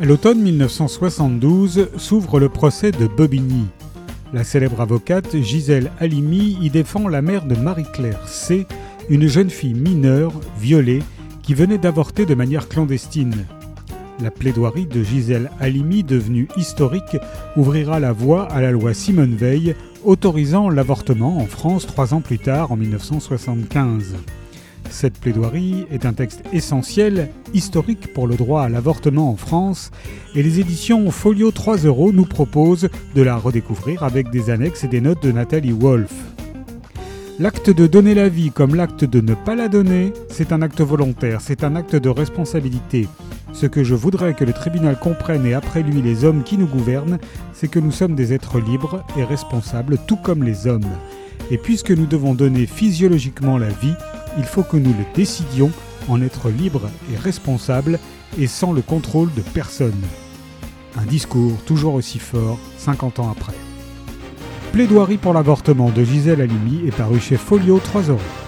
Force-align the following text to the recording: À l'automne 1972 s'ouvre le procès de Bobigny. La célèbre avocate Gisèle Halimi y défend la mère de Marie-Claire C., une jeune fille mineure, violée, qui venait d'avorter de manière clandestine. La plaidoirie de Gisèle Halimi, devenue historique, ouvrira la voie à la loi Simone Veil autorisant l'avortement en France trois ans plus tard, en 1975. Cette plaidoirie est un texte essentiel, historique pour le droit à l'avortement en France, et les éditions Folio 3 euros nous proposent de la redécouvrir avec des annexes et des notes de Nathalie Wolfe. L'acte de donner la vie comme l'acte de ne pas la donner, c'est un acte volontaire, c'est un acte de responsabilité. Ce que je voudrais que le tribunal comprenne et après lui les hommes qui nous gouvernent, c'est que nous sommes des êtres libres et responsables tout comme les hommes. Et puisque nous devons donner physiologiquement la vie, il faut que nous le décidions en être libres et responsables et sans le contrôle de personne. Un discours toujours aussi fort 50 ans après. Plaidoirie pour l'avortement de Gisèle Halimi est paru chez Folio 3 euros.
À 0.00 0.04
l'automne 0.06 0.40
1972 0.42 1.90
s'ouvre 1.98 2.40
le 2.40 2.48
procès 2.48 2.90
de 2.90 3.06
Bobigny. 3.06 3.66
La 4.32 4.42
célèbre 4.42 4.80
avocate 4.80 5.40
Gisèle 5.40 5.92
Halimi 6.00 6.58
y 6.60 6.68
défend 6.68 7.06
la 7.06 7.22
mère 7.22 7.46
de 7.46 7.54
Marie-Claire 7.54 8.26
C., 8.26 8.66
une 9.08 9.28
jeune 9.28 9.50
fille 9.50 9.74
mineure, 9.74 10.32
violée, 10.58 11.00
qui 11.44 11.54
venait 11.54 11.78
d'avorter 11.78 12.26
de 12.26 12.34
manière 12.34 12.68
clandestine. 12.68 13.46
La 14.20 14.32
plaidoirie 14.32 14.86
de 14.86 15.04
Gisèle 15.04 15.52
Halimi, 15.60 16.02
devenue 16.02 16.48
historique, 16.56 17.16
ouvrira 17.56 18.00
la 18.00 18.10
voie 18.10 18.50
à 18.50 18.60
la 18.60 18.72
loi 18.72 18.94
Simone 18.94 19.36
Veil 19.36 19.76
autorisant 20.04 20.70
l'avortement 20.70 21.38
en 21.38 21.46
France 21.46 21.86
trois 21.86 22.14
ans 22.14 22.20
plus 22.20 22.40
tard, 22.40 22.72
en 22.72 22.76
1975. 22.76 24.16
Cette 24.94 25.18
plaidoirie 25.18 25.86
est 25.90 26.06
un 26.06 26.12
texte 26.12 26.44
essentiel, 26.52 27.28
historique 27.52 28.12
pour 28.12 28.28
le 28.28 28.36
droit 28.36 28.62
à 28.62 28.68
l'avortement 28.68 29.28
en 29.28 29.34
France, 29.34 29.90
et 30.36 30.42
les 30.44 30.60
éditions 30.60 31.10
Folio 31.10 31.50
3 31.50 31.78
euros 31.78 32.12
nous 32.12 32.24
proposent 32.24 32.88
de 33.16 33.22
la 33.22 33.34
redécouvrir 33.34 34.04
avec 34.04 34.30
des 34.30 34.50
annexes 34.50 34.84
et 34.84 34.88
des 34.88 35.00
notes 35.00 35.20
de 35.20 35.32
Nathalie 35.32 35.72
Wolfe. 35.72 36.14
L'acte 37.40 37.70
de 37.70 37.88
donner 37.88 38.14
la 38.14 38.28
vie 38.28 38.52
comme 38.52 38.76
l'acte 38.76 39.04
de 39.04 39.20
ne 39.20 39.34
pas 39.34 39.56
la 39.56 39.66
donner, 39.66 40.12
c'est 40.30 40.52
un 40.52 40.62
acte 40.62 40.80
volontaire, 40.80 41.40
c'est 41.40 41.64
un 41.64 41.74
acte 41.74 41.96
de 41.96 42.08
responsabilité. 42.08 43.08
Ce 43.52 43.66
que 43.66 43.82
je 43.82 43.96
voudrais 43.96 44.34
que 44.34 44.44
le 44.44 44.52
tribunal 44.52 44.96
comprenne 44.96 45.44
et 45.44 45.54
après 45.54 45.82
lui 45.82 46.02
les 46.02 46.24
hommes 46.24 46.44
qui 46.44 46.56
nous 46.56 46.68
gouvernent, 46.68 47.18
c'est 47.52 47.68
que 47.68 47.80
nous 47.80 47.90
sommes 47.90 48.14
des 48.14 48.32
êtres 48.32 48.60
libres 48.60 49.04
et 49.18 49.24
responsables 49.24 49.98
tout 50.06 50.18
comme 50.22 50.44
les 50.44 50.68
hommes. 50.68 50.86
Et 51.50 51.58
puisque 51.58 51.90
nous 51.90 52.06
devons 52.06 52.34
donner 52.34 52.66
physiologiquement 52.66 53.58
la 53.58 53.68
vie, 53.68 53.94
il 54.38 54.44
faut 54.44 54.62
que 54.62 54.76
nous 54.76 54.92
le 54.92 55.04
décidions 55.14 55.70
en 56.08 56.20
être 56.22 56.50
libres 56.50 56.90
et 57.12 57.16
responsables 57.16 57.98
et 58.38 58.46
sans 58.46 58.72
le 58.72 58.82
contrôle 58.82 59.32
de 59.34 59.42
personne. 59.42 60.00
Un 60.96 61.04
discours 61.04 61.56
toujours 61.64 61.94
aussi 61.94 62.18
fort 62.18 62.58
50 62.78 63.20
ans 63.20 63.30
après. 63.30 63.54
Plaidoirie 64.72 65.18
pour 65.18 65.32
l'avortement 65.32 65.90
de 65.90 66.04
Gisèle 66.04 66.40
Halimi 66.40 66.86
est 66.86 66.96
paru 66.96 67.20
chez 67.20 67.36
Folio 67.36 67.78
3 67.78 68.02
euros. 68.02 68.43